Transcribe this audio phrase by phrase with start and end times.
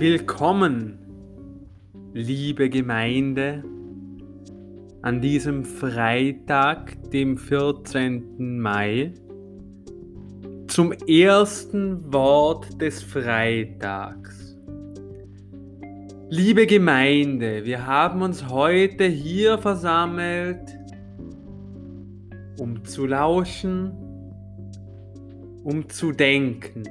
[0.00, 0.96] Willkommen,
[2.12, 3.64] liebe Gemeinde,
[5.02, 8.60] an diesem Freitag, dem 14.
[8.60, 9.12] Mai,
[10.68, 14.56] zum ersten Wort des Freitags.
[16.28, 20.78] Liebe Gemeinde, wir haben uns heute hier versammelt,
[22.56, 23.90] um zu lauschen,
[25.64, 26.84] um zu denken.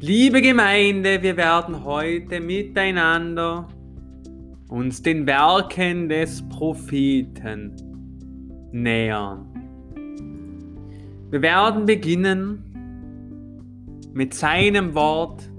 [0.00, 3.66] Liebe Gemeinde, wir werden heute miteinander
[4.68, 7.72] uns den Werken des Propheten
[8.72, 9.46] nähern.
[11.30, 12.62] Wir werden beginnen
[14.12, 15.50] mit seinem Wort,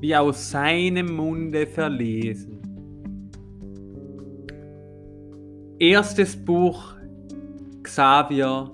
[0.00, 2.58] wie aus seinem Munde verlesen.
[5.78, 6.94] Erstes Buch
[7.82, 8.70] Xavier,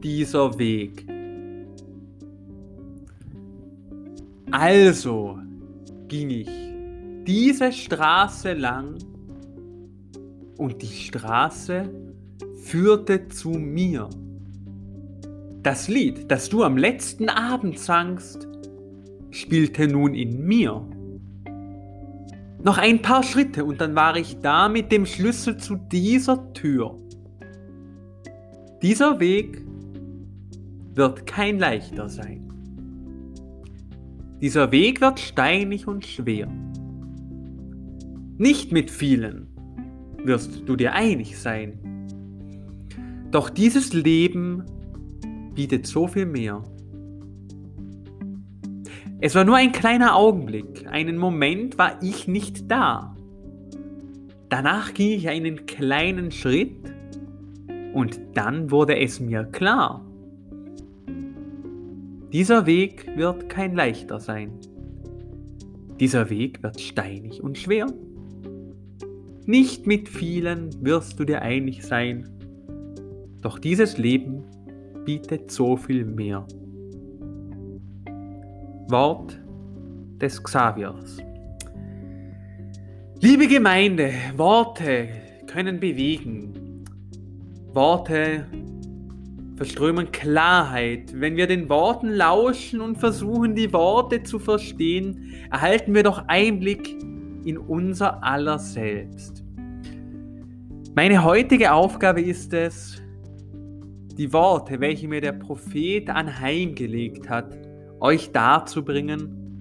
[0.00, 1.17] dieser Weg.
[4.50, 5.38] Also
[6.08, 6.48] ging ich
[7.26, 8.96] diese Straße lang
[10.56, 11.90] und die Straße
[12.62, 14.08] führte zu mir.
[15.62, 18.48] Das Lied, das du am letzten Abend sangst,
[19.30, 20.82] spielte nun in mir.
[22.62, 26.96] Noch ein paar Schritte und dann war ich da mit dem Schlüssel zu dieser Tür.
[28.80, 29.62] Dieser Weg
[30.94, 32.47] wird kein leichter sein.
[34.40, 36.48] Dieser Weg wird steinig und schwer.
[38.36, 39.48] Nicht mit vielen
[40.22, 41.78] wirst du dir einig sein.
[43.32, 44.62] Doch dieses Leben
[45.54, 46.62] bietet so viel mehr.
[49.20, 53.16] Es war nur ein kleiner Augenblick, einen Moment war ich nicht da.
[54.48, 56.76] Danach ging ich einen kleinen Schritt
[57.92, 60.07] und dann wurde es mir klar.
[62.32, 64.52] Dieser Weg wird kein leichter sein.
[65.98, 67.86] Dieser Weg wird steinig und schwer.
[69.46, 72.28] Nicht mit vielen wirst du dir einig sein,
[73.40, 74.44] doch dieses Leben
[75.06, 76.46] bietet so viel mehr.
[78.88, 79.40] Wort
[80.20, 81.16] des Xaviers.
[83.20, 85.08] Liebe Gemeinde, Worte
[85.46, 86.84] können bewegen.
[87.72, 88.46] Worte
[89.58, 91.20] verströmen Klarheit.
[91.20, 96.94] Wenn wir den Worten lauschen und versuchen, die Worte zu verstehen, erhalten wir doch Einblick
[97.44, 99.44] in unser aller Selbst.
[100.94, 103.02] Meine heutige Aufgabe ist es,
[104.16, 107.58] die Worte, welche mir der Prophet anheimgelegt hat,
[107.98, 109.60] euch darzubringen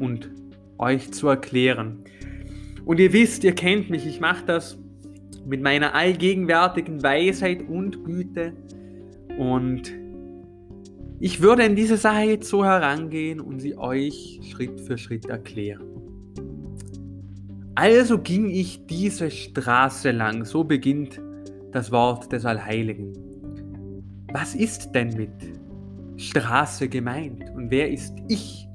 [0.00, 0.30] und
[0.78, 2.04] euch zu erklären.
[2.86, 4.78] Und ihr wisst, ihr kennt mich, ich mache das
[5.44, 8.54] mit meiner allgegenwärtigen Weisheit und Güte
[9.40, 9.90] und
[11.18, 15.86] ich würde in diese Sache jetzt so herangehen und sie euch Schritt für Schritt erklären.
[17.74, 21.22] Also ging ich diese Straße lang, so beginnt
[21.72, 23.14] das Wort des Allheiligen.
[24.30, 25.32] Was ist denn mit
[26.18, 28.68] Straße gemeint und wer ist ich?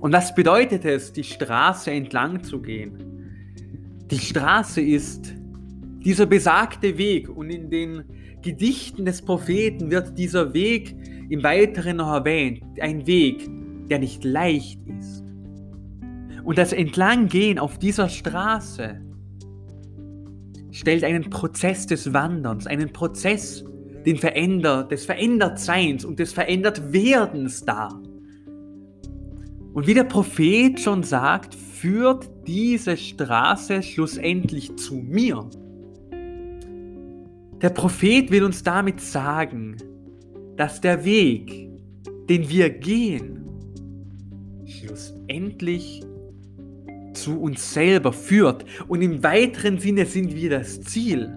[0.00, 2.98] Und was bedeutet es, die Straße entlang zu gehen?
[4.10, 5.32] Die Straße ist
[6.04, 8.02] dieser besagte Weg und in den
[8.42, 10.96] Gedichten des Propheten wird dieser Weg
[11.30, 12.62] im Weiteren noch erwähnt.
[12.80, 13.48] Ein Weg,
[13.88, 15.24] der nicht leicht ist.
[16.44, 19.00] Und das Entlanggehen auf dieser Straße
[20.72, 23.64] stellt einen Prozess des Wanderns, einen Prozess
[24.04, 28.00] den Veränder, des Verändertseins und des Verändertwerdens dar.
[29.72, 35.48] Und wie der Prophet schon sagt, führt diese Straße schlussendlich zu mir.
[37.62, 39.76] Der Prophet will uns damit sagen,
[40.56, 41.70] dass der Weg,
[42.28, 43.48] den wir gehen,
[44.66, 46.02] schlussendlich
[47.14, 48.64] zu uns selber führt.
[48.88, 51.32] Und im weiteren Sinne sind wir das Ziel.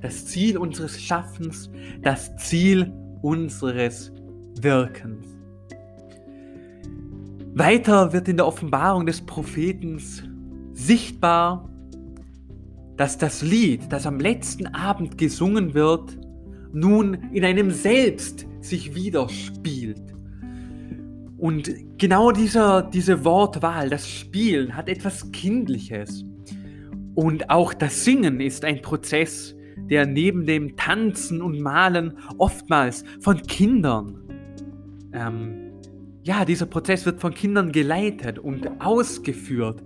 [0.00, 1.70] Das Ziel unseres Schaffens,
[2.02, 4.12] das Ziel unseres
[4.60, 5.26] Wirkens.
[7.54, 10.00] Weiter wird in der Offenbarung des Propheten
[10.72, 11.68] sichtbar,
[13.02, 16.16] dass das Lied, das am letzten Abend gesungen wird,
[16.72, 20.14] nun in einem selbst sich widerspielt.
[21.36, 26.24] Und genau dieser, diese Wortwahl, das Spielen, hat etwas Kindliches.
[27.16, 29.56] Und auch das Singen ist ein Prozess,
[29.90, 34.16] der neben dem Tanzen und Malen oftmals von Kindern,
[35.12, 35.72] ähm,
[36.22, 39.82] ja, dieser Prozess wird von Kindern geleitet und ausgeführt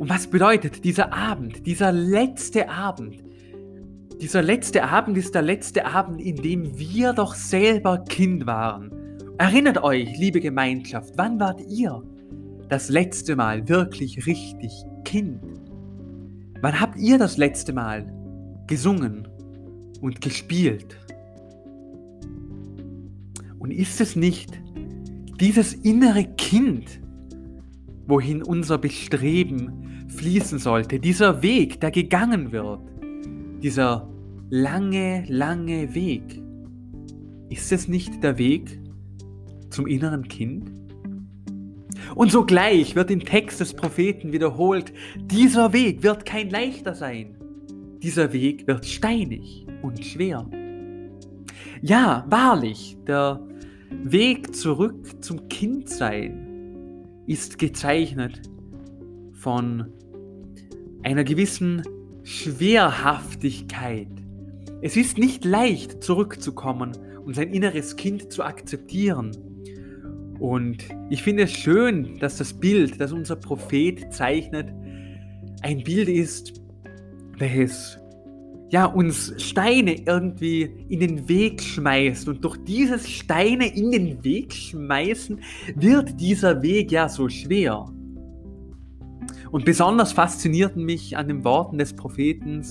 [0.00, 3.22] und was bedeutet dieser Abend, dieser letzte Abend?
[4.18, 8.90] Dieser letzte Abend ist der letzte Abend, in dem wir doch selber Kind waren.
[9.36, 12.02] Erinnert euch, liebe Gemeinschaft, wann wart ihr
[12.70, 14.72] das letzte Mal wirklich richtig
[15.04, 15.42] Kind?
[16.62, 18.10] Wann habt ihr das letzte Mal
[18.68, 19.28] gesungen
[20.00, 20.96] und gespielt?
[23.58, 24.58] Und ist es nicht
[25.38, 27.02] dieses innere Kind,
[28.06, 32.80] wohin unser Bestreben fließen sollte, dieser Weg, der gegangen wird,
[33.62, 34.08] dieser
[34.50, 36.42] lange, lange Weg?
[37.48, 38.80] Ist es nicht der Weg
[39.70, 40.70] zum inneren Kind?
[42.14, 47.36] Und sogleich wird im Text des Propheten wiederholt, dieser Weg wird kein leichter sein.
[48.02, 50.48] Dieser Weg wird steinig und schwer.
[51.82, 53.40] Ja, wahrlich, der
[54.02, 56.50] Weg zurück zum Kindsein
[57.26, 58.42] ist gezeichnet
[59.32, 59.92] von
[61.02, 61.82] einer gewissen
[62.22, 64.08] Schwerhaftigkeit.
[64.82, 66.92] Es ist nicht leicht zurückzukommen
[67.24, 69.32] und sein inneres Kind zu akzeptieren.
[70.38, 70.78] Und
[71.10, 74.68] ich finde es schön, dass das Bild, das unser Prophet zeichnet,
[75.62, 76.60] ein Bild ist,
[77.36, 77.98] welches
[78.70, 82.28] ja, uns Steine irgendwie in den Weg schmeißt.
[82.28, 85.40] Und durch dieses Steine in den Weg schmeißen
[85.74, 87.92] wird dieser Weg ja so schwer.
[89.50, 92.64] Und besonders faszinierten mich an den Worten des Propheten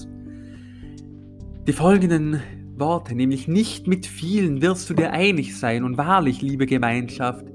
[1.68, 2.42] die folgenden
[2.78, 5.84] Worte, nämlich nicht mit vielen wirst du dir einig sein.
[5.84, 7.46] Und wahrlich, liebe Gemeinschaft,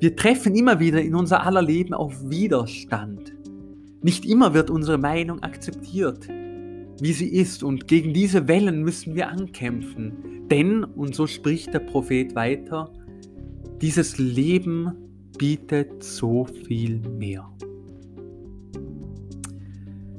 [0.00, 3.34] wir treffen immer wieder in unser aller Leben auf Widerstand.
[4.02, 6.28] Nicht immer wird unsere Meinung akzeptiert,
[7.00, 7.62] wie sie ist.
[7.62, 10.46] Und gegen diese Wellen müssen wir ankämpfen.
[10.50, 12.92] Denn, und so spricht der Prophet weiter,
[13.80, 14.92] dieses Leben
[15.38, 17.50] bietet so viel mehr.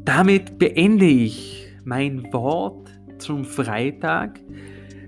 [0.07, 4.39] Damit beende ich mein Wort zum Freitag.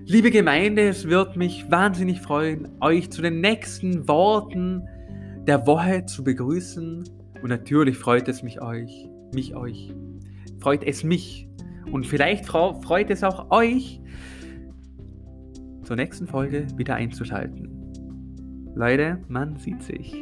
[0.04, 4.86] Liebe Gemeinde, es wird mich wahnsinnig freuen, euch zu den nächsten Worten
[5.46, 7.08] der Woche zu begrüßen.
[7.42, 9.94] Und natürlich freut es mich euch, mich euch,
[10.60, 11.48] freut es mich.
[11.90, 14.02] Und vielleicht freut es auch euch,
[15.82, 17.70] zur nächsten Folge wieder einzuschalten.
[18.74, 20.14] Leute, man sieht sich.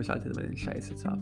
[0.00, 1.20] Ich schalte mal den Scheiß jetzt ab.